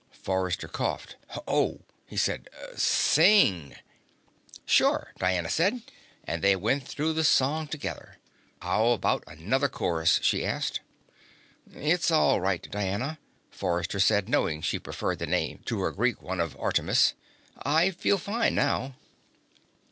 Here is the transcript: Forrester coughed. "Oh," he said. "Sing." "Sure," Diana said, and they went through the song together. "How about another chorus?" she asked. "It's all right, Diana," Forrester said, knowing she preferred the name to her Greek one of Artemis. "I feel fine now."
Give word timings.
Forrester 0.23 0.67
coughed. 0.67 1.15
"Oh," 1.47 1.81
he 2.07 2.17
said. 2.17 2.49
"Sing." 2.75 3.75
"Sure," 4.65 5.13
Diana 5.19 5.47
said, 5.47 5.83
and 6.23 6.43
they 6.43 6.55
went 6.55 6.87
through 6.87 7.13
the 7.13 7.23
song 7.23 7.67
together. 7.67 8.17
"How 8.63 8.87
about 8.93 9.23
another 9.27 9.69
chorus?" 9.69 10.19
she 10.23 10.43
asked. 10.43 10.79
"It's 11.71 12.09
all 12.09 12.41
right, 12.41 12.67
Diana," 12.71 13.19
Forrester 13.51 13.99
said, 13.99 14.27
knowing 14.27 14.63
she 14.63 14.79
preferred 14.79 15.19
the 15.19 15.27
name 15.27 15.59
to 15.65 15.81
her 15.81 15.91
Greek 15.91 16.19
one 16.23 16.39
of 16.39 16.57
Artemis. 16.59 17.13
"I 17.61 17.91
feel 17.91 18.17
fine 18.17 18.55
now." 18.55 18.95